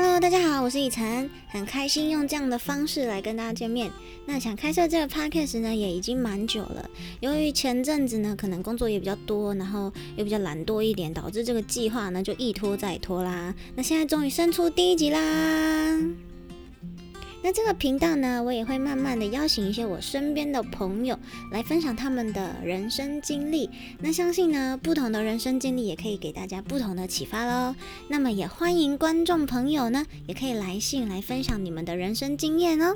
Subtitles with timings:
[0.00, 3.90] Hello，大家好，我是以晨，很开心用这样的方式来跟大家见面。
[4.26, 6.88] 那想开设这个 podcast 呢，也已经蛮久了。
[7.18, 13.52] 由于前阵子呢，可能工作也比较多，然后又比较懒惰一点，导致这个计划呢就一拖再拖啦。
[13.74, 15.18] 那现在终于生出第一集啦。
[17.42, 21.18] 那这个频道呢，我也会慢慢的邀请一些我身边的朋友
[21.50, 23.70] 来分享他们的人生经历。
[24.00, 27.74] 那相信呢，不同的人生经历也可以给大家不同的启发喽。
[28.08, 32.94] 那么也欢迎观众朋友呢，也可以来信来分享你们的人生经验哦。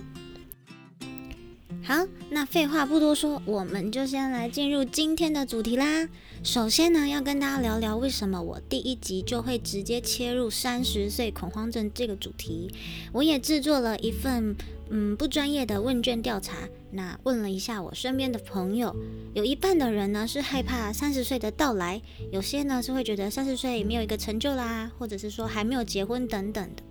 [1.85, 6.09] 好，那废话不多说，我们就先来进入今天的主题啦。
[6.45, 12.71] 首先呢，要跟大家聊聊为什么我第一集就会直接切入三十岁恐慌症这个主题。
[13.13, 14.55] 我也制作了一份
[14.95, 18.95] 嗯不专业的问卷调查，那问了一下我身边的朋友，
[19.33, 22.01] 有一半的人呢是害怕三十岁的到来，
[22.31, 26.83] 有些呢是会觉得三十岁没有一个成就啦，或者是说还没有结婚等等的。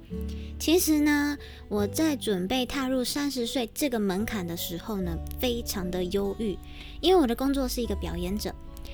[0.59, 1.37] 其实呢，
[1.69, 6.57] 我在准备踏入三十岁这个门槛的时候呢，非常的忧郁，
[7.01, 8.51] 因为我的工作是一个表演者，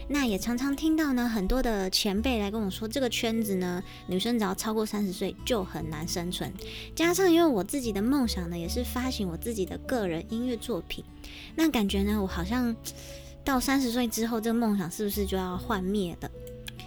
[0.10, 6.52] 那也常常听到呢很多的前辈来跟我说，这个圈子呢，女生只要超过三十岁就很难生存。
[6.96, 11.04] 加上因为我自己的梦想呢，也是发行我自己的个人音乐作品，
[11.56, 12.76] 那感觉呢，我好像
[13.44, 16.32] 到三十岁之后，这个梦想是不是就要幻灭了？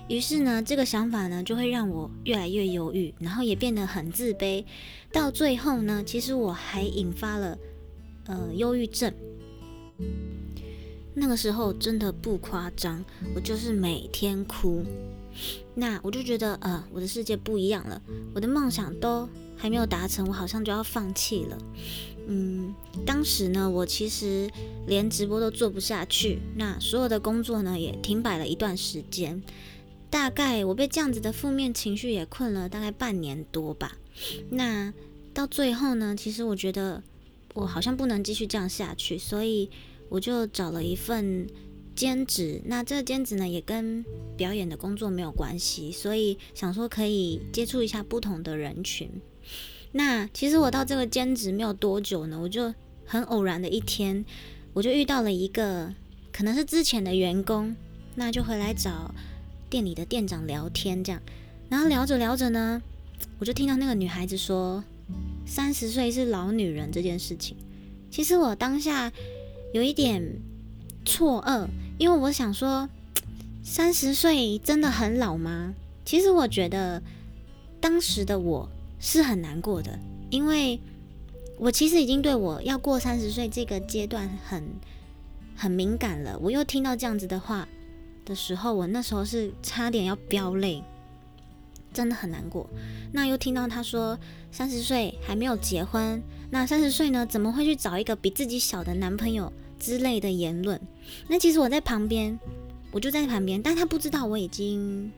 [0.09, 4.65] 于是呢，这个想法呢，就会让我越来越忧郁，然后也变得很自卑。
[5.13, 7.57] 到最后呢，其实我还引发了
[8.27, 9.13] 呃忧郁症。
[11.14, 14.84] 那个时候真的不夸张，我就是每天哭。
[15.75, 18.00] 那我就觉得呃，我的世界不一样了，
[18.34, 21.58] 我的梦想都还没有达成，我好像就要放弃了。
[22.27, 22.75] 嗯，
[23.06, 24.50] 当时呢，我其实
[24.86, 29.42] 连直播都做不下去，那所有的工作呢也停摆了一段时间。
[30.11, 33.97] 大概我被这样子的负面情绪也困了大概半年多吧。
[34.51, 34.92] 那
[35.33, 37.02] 到最后呢，其实我觉得
[37.55, 39.70] 我好像不能继续这样下去，所以
[40.11, 41.48] 我就找了一份
[41.97, 42.61] 兼职。
[42.67, 44.05] 那这个兼职呢，也跟
[44.37, 49.11] 表演的工作没有关系，所以想说可以接触一下不同的人群。
[49.93, 52.75] 那其实我到这个兼职没有多久呢，我就
[53.07, 54.23] 很偶然的一天，
[54.75, 55.95] 我就遇到了一个
[56.31, 57.75] 可能是之前的员工，
[58.17, 59.15] 那就回来找。
[59.69, 61.23] 店里的店长聊天，这样，
[61.69, 62.83] 然后聊着聊着呢，
[63.39, 64.83] 我就听到那个女孩子说
[65.47, 67.57] 三十岁是老女人这件事情。
[68.11, 69.13] 其实我当下
[69.73, 70.41] 有一点
[71.05, 71.67] 错愕，
[71.98, 72.89] 因为我想说，
[73.63, 75.75] 三十岁真的很老吗？
[76.05, 77.03] 其实我觉得
[77.80, 79.98] 当时的我是很难过的，
[80.30, 80.80] 因为
[81.59, 84.64] 我其实已经对我要过三十岁这个阶段很
[85.55, 86.39] 很敏感了。
[86.41, 87.67] 我又听到这样子的话。
[88.23, 90.85] 的时候，我那时候是差点要飙泪，
[91.92, 92.68] 真的很难过。
[93.12, 94.18] 那又听到他说
[94.51, 100.80] 三十岁还没有结婚，那三十岁呢，怎么会去找一个比自己小的男朋友之类的言论？
[101.29, 102.39] 那其实我在旁边，
[102.90, 105.11] 我就在旁边，但他不知道我已经。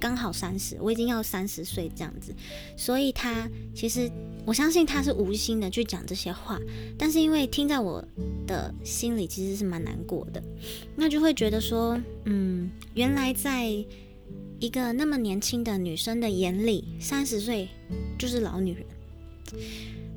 [0.00, 2.34] 刚好三十，我已经要三十岁这样子，
[2.74, 4.10] 所以他其实
[4.46, 6.58] 我相信他是无心的去讲这些话，
[6.96, 8.02] 但是因为听在我
[8.46, 10.42] 的心里其实是蛮难过的，
[10.96, 13.68] 那就会觉得说，嗯，原来在
[14.60, 17.66] 一个那么年轻的女生的眼里，三十岁
[18.18, 18.86] 就是老女人。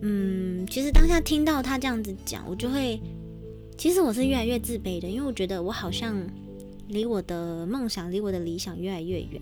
[0.01, 2.99] 嗯，其实当下听到她这样子讲，我就会，
[3.77, 6.21] 其实我是越来越自卑的，因为我觉得我好像
[6.89, 9.41] 离我的梦想、离我的理想越来越远。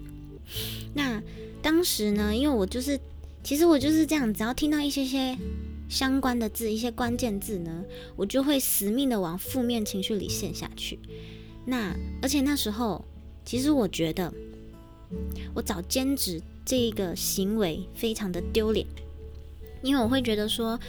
[0.93, 1.19] 那
[1.63, 2.99] 当时呢，因为我就是，
[3.43, 5.35] 其实我就是这样，只要听到一些些
[5.89, 7.83] 相关的字，一些关键字呢，
[8.15, 10.99] 我就会死命的往负面情绪里陷下去。
[11.65, 13.03] 那而且那时候，
[13.43, 14.31] 其实我觉得
[15.53, 18.85] 我找兼职这个行为非常的丢脸，
[19.81, 20.79] 因为我会觉得说，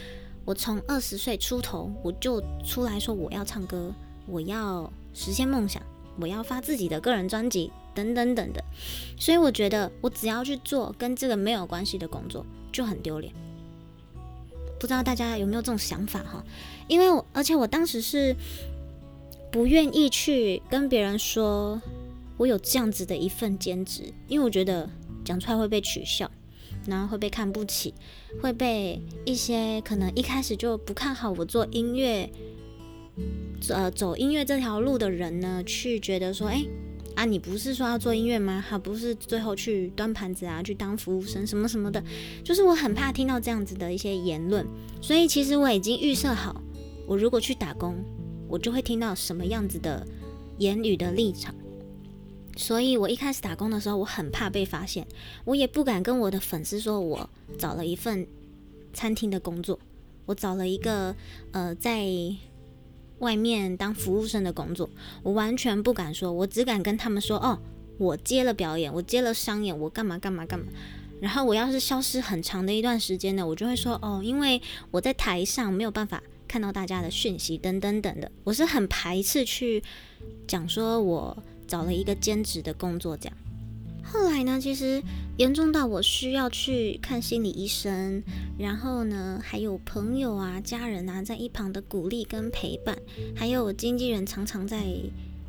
[0.45, 3.91] 我从二十岁出头我就出来说我要唱歌，
[4.27, 5.81] 我要实现梦想，
[6.19, 7.71] 我要发自己的个人专辑。
[7.95, 8.63] 等等等的，
[9.19, 13.31] 所以我觉得我只要去做跟这个没有关系的工作就很丢脸。
[14.79, 16.43] 不知道大家有没有这种想法哈？
[16.87, 18.35] 因为我而且我当时是
[19.51, 21.79] 不愿意去跟别人说
[22.37, 24.89] 我有这样子的一份兼职，因为我觉得
[25.23, 26.29] 讲出来会被取笑，
[26.87, 27.93] 然后会被看不起，
[28.41, 32.29] 会被一些可能一开始就不看好我做音乐，
[33.69, 36.65] 呃，走音乐这条路的人呢，去觉得说，哎。
[37.15, 38.59] 啊，你不是说要做音乐吗？
[38.59, 42.03] 还不是最后去端盘子啊，去当服务生什么什么的。
[42.43, 44.65] 就是我很怕听到这样子的一些言论，
[44.99, 46.59] 所以其实我已经预设好，
[47.05, 48.03] 我如果去打工，
[48.47, 50.03] 我就会听到什么样子的
[50.57, 51.53] 言语的立场。
[52.55, 55.07] 所以我一开始打工的时候，我很怕被发现，
[55.43, 58.27] 我也不敢跟我的粉丝说我找了一份
[58.93, 59.79] 餐厅的工作，
[60.27, 61.15] 我找了一个
[61.51, 62.05] 呃在
[63.19, 64.87] 外面当服务生的工作，
[65.23, 67.57] 我完全不敢说，我只敢跟他们说哦，
[67.97, 70.67] 我接了表演，我接了商演，我干嘛干嘛干嘛。
[71.19, 74.61] 然后我要是消失很长的一段时间呢，我就会说哦，因为
[74.91, 79.81] 我在台上没有办法看到大家的讯息等等等的，我是很排斥去
[80.47, 81.35] 讲说我。
[81.73, 83.35] 找了一个兼职的工作，这样。
[84.03, 85.01] 后来呢，其实
[85.37, 88.21] 严重到我需要去看心理医生，
[88.59, 92.95] 然后呢，还有朋友啊、家人啊在一旁的鼓励跟陪伴，
[93.35, 94.85] 还有我经纪人常常在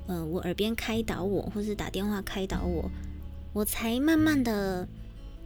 [0.06, 2.90] 呃我耳边开导我，或是打电话开导我，
[3.52, 4.88] 我才慢慢的，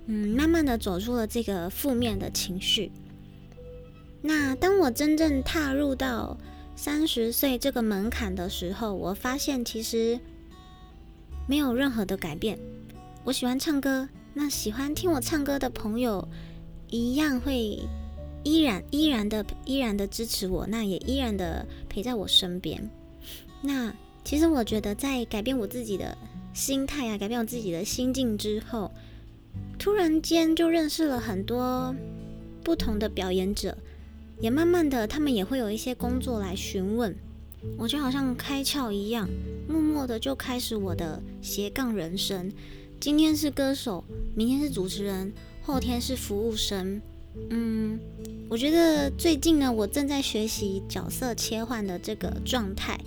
[0.07, 2.93] 嗯，慢慢的走出了这个负面的情绪。
[4.23, 6.39] 那当我真正踏入到
[6.77, 10.21] 三十岁这个门槛的时候，我发现其实。
[11.49, 12.57] 没有任何的改变。
[13.25, 16.29] 我喜欢唱歌，那喜欢听我唱歌的朋友
[16.89, 17.81] 一样会
[18.45, 22.89] 依然依然的依然的支持我，那也依然的陪在我身边。
[23.61, 23.93] 那
[24.23, 26.17] 其实我觉得，在改变我自己的
[26.55, 28.93] 心态啊，改变我自己的心境之后，
[29.79, 31.95] 突然间就认识了很多
[32.63, 33.77] 不同的表演者，
[34.41, 37.17] 也慢慢的他们也会有一些工作来询问。
[37.77, 39.29] 我就好像开窍一样，
[39.69, 42.53] 默默的就开始我的斜杠人生。
[43.01, 45.33] 今天是歌手，明天是主持人，
[45.63, 47.01] 后天是服务生。
[47.51, 47.99] 嗯，
[48.49, 52.99] 我觉得最近呢，我正在学习角色切换的这个状态。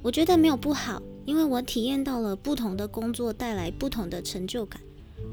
[0.00, 4.80] 我觉得没有不好，因为我体验到了不同的工作带来不同的成就感。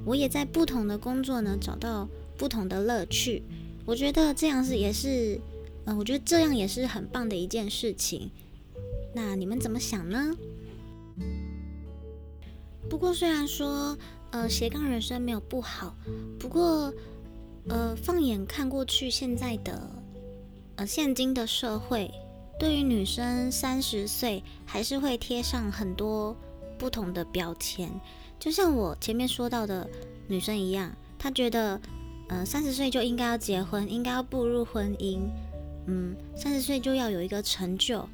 [0.05, 2.07] 我也在不同的工作呢找到
[2.37, 3.43] 不同的乐趣。
[3.85, 5.39] 我觉得这样是也是，
[5.85, 8.29] 嗯，我觉得这样也是很棒的一件事情。
[9.13, 10.35] 那你们怎么想呢？
[12.89, 13.97] 不过虽然说，
[14.31, 15.95] 呃，斜杠人生没有不好，
[16.39, 16.93] 不过，
[17.69, 19.89] 呃，放眼看过去，现在的，
[20.75, 22.11] 呃，现今的社会，
[22.59, 26.35] 对于女生三十岁还是会贴上很多
[26.77, 27.89] 不同的标签。
[28.39, 29.89] 就像我前面说到的
[30.27, 31.79] 女生一样，她觉得，
[32.27, 35.19] 呃，三十岁就应该要结婚，应该要步入婚姻，
[35.87, 38.07] 嗯，三十岁就要有一个成就。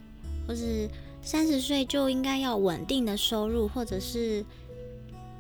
[0.47, 0.88] 或是
[1.21, 4.45] 三十岁就应该要稳定的收入，或者是，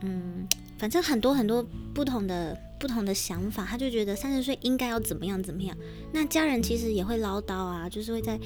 [0.01, 0.45] 嗯，
[0.77, 5.75] 反正很多很多不同的不同的想法，他就觉得三十岁应该要怎么样怎么样。
[6.11, 8.37] 那家人其实也会唠叨啊，就是会在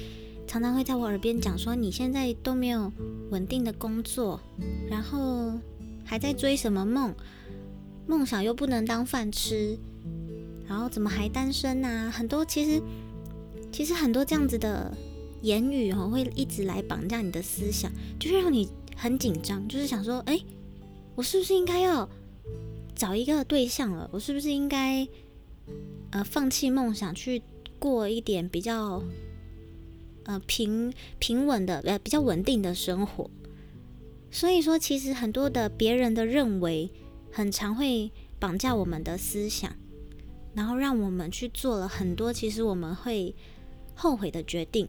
[0.46, 2.92] 常常会在我耳边讲说，你现在都没有
[3.30, 4.38] 稳定的工作，
[4.88, 5.52] 然后
[6.04, 7.12] 还在追什么梦，
[8.06, 9.76] 梦想又不能当饭吃，
[10.68, 12.08] 然后怎么还单身啊？
[12.10, 12.80] 很多其实
[13.72, 14.96] 其实很多这样子的。
[15.42, 20.40] 言语哦会一直来绑架你的思想，就是让你很紧张，就是想说，哎，
[21.14, 22.08] 我是不是应该要
[22.94, 24.08] 找一个对象了？
[24.12, 25.06] 我是不是应该
[26.10, 27.42] 呃放弃梦想，去
[27.78, 29.02] 过一点比较
[30.24, 33.28] 呃平平稳的呃比较稳定的生活？
[34.30, 36.90] 所以说，其实很多的别人的认为，
[37.32, 39.74] 很常会绑架我们的思想，
[40.54, 43.34] 然后让我们去做了很多其实我们会
[43.94, 44.88] 后悔的决定。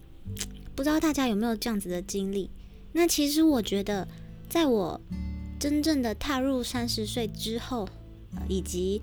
[0.75, 2.49] 不知道大家有没有这样子的经历？
[2.93, 4.07] 那其实我觉得，
[4.49, 4.99] 在我
[5.59, 7.87] 真正的踏入三十岁之后，
[8.47, 9.01] 以及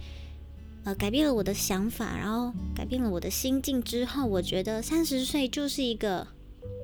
[0.84, 6.26] 呃改变了我的想法，然后改变了我的心境之后，我觉得三十岁就是一个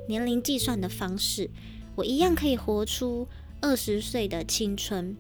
[0.09, 1.51] 年龄计算的方式，
[1.95, 3.29] 我一样可以活出
[3.61, 5.17] 二十岁的青春。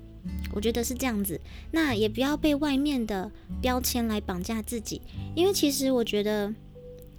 [0.52, 1.41] 我觉得是这样子。
[1.71, 5.02] 那也不要被外面的标签来绑架自己，
[5.35, 6.55] 因为其实我觉得。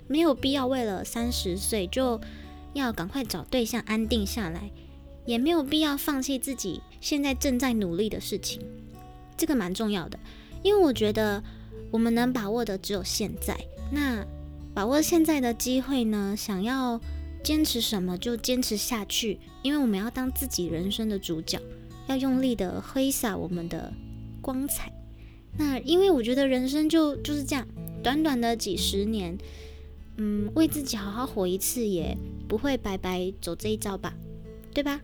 [0.08, 2.20] 没有必要为了三十岁就
[2.74, 4.72] 要赶快找对象安定下来，
[5.26, 8.62] 也没有必要放弃自己现在正在努力的事情，
[9.36, 10.20] 这个蛮重要的。
[10.64, 11.44] 因为我觉得
[11.92, 13.58] 我们能把握的只有现在，
[13.92, 14.26] 那
[14.74, 16.36] 把握现在的机会呢？
[16.38, 17.00] 想要
[17.44, 21.60] 坚持什么就坚持下去，因为我们要当自己人生的主角，
[22.08, 23.92] 要用力的挥洒我们的
[24.42, 24.92] 光彩。
[25.58, 27.68] 那因为我觉得人生就就是这样，
[28.04, 29.38] 短短的几十年。
[30.18, 34.14] 嗯，为自己好好活一次，也不会白白走这一招吧，
[34.74, 35.00] 对吧？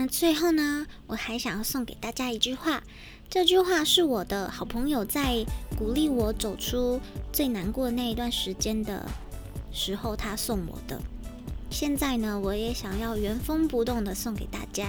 [0.00, 2.84] 那最后呢，我还想要送给大家一句话。
[3.28, 5.44] 这句话是我的好朋友在
[5.76, 7.00] 鼓励我走出
[7.32, 9.04] 最难过那一段时间的
[9.72, 11.02] 时候，他送我的。
[11.68, 14.86] 现在呢，我也想要原封不动的送给大家。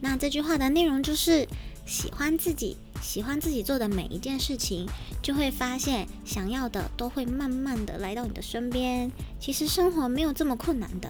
[0.00, 1.46] 那这句话的内容就是：
[1.86, 4.88] 喜欢自己，喜欢自己做的每一件事情，
[5.22, 9.08] 就会发现想要的都会慢慢的来到你的身边。
[9.38, 11.08] 其实生活没有这么困难的。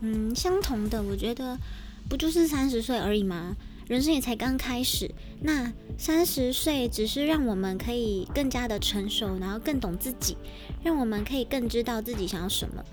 [0.00, 1.56] 嗯，相同的，我觉得
[2.12, 3.56] 不就是三十岁而已吗？
[3.88, 5.10] 人生也才刚开始。
[5.40, 10.36] 那三十岁只是让我们可以更加的成熟，然后更懂自己，
[10.84, 12.84] 让我们可以更知道自己想要什么。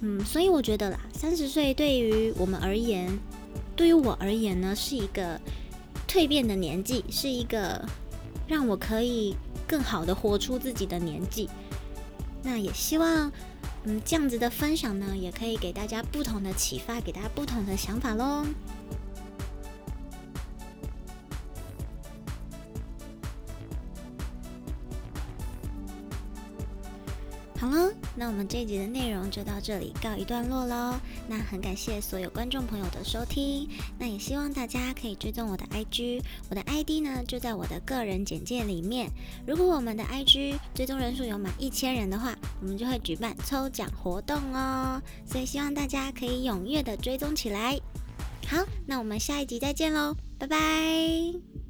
[0.00, 3.16] 嗯，所以我觉得啦，三十岁对于我们而言，
[3.76, 5.40] 对于我而言呢，是一个
[6.08, 7.80] 蜕变的年纪，是一个
[8.48, 9.36] 让我可以
[9.68, 11.48] 更好的活出自己的年纪。
[12.42, 13.30] 那也希望。
[13.88, 18.44] 嗯，这样子的分享呢，也可以给大家不同的启发，给大家不同的想法喽。
[27.66, 30.94] 好了，那我们这一集的内容就到这里告一段落喽。
[31.26, 33.68] 那很感谢所有观众朋友的收听，
[33.98, 39.10] 那也希望大家可以追踪我的 IG，我的 ID 呢就在我的个人简介里面。
[39.44, 45.02] 如果我们的 IG 追踪人数有满一千人的话，我们就会举办抽奖活动哦。
[45.24, 47.80] 所以希望大家可以踊跃的追踪起来。
[48.46, 51.65] 好，那我们下一集再见喽，拜拜。